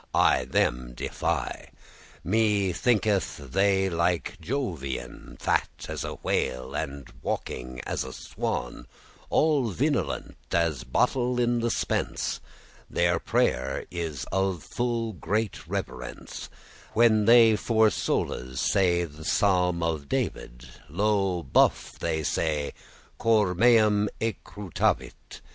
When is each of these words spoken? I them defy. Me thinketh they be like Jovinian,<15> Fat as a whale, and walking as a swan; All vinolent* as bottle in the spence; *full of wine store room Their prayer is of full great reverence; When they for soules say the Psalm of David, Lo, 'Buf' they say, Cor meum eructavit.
I 0.15 0.45
them 0.45 0.93
defy. 0.95 1.69
Me 2.23 2.73
thinketh 2.73 3.37
they 3.37 3.87
be 3.87 3.93
like 3.95 4.41
Jovinian,<15> 4.41 5.39
Fat 5.39 5.69
as 5.89 6.03
a 6.03 6.15
whale, 6.15 6.73
and 6.73 7.07
walking 7.21 7.81
as 7.81 8.03
a 8.03 8.11
swan; 8.11 8.87
All 9.29 9.69
vinolent* 9.71 10.33
as 10.51 10.83
bottle 10.83 11.39
in 11.39 11.59
the 11.59 11.69
spence; 11.69 12.39
*full 12.41 12.41
of 12.41 12.41
wine 12.41 12.49
store 12.49 12.81
room 12.81 12.95
Their 12.95 13.19
prayer 13.19 13.85
is 13.91 14.23
of 14.31 14.63
full 14.63 15.13
great 15.13 15.67
reverence; 15.67 16.49
When 16.93 17.25
they 17.25 17.55
for 17.55 17.91
soules 17.91 18.59
say 18.59 19.03
the 19.05 19.23
Psalm 19.23 19.83
of 19.83 20.09
David, 20.09 20.67
Lo, 20.89 21.43
'Buf' 21.43 21.99
they 21.99 22.23
say, 22.23 22.73
Cor 23.19 23.53
meum 23.53 24.09
eructavit. 24.19 25.41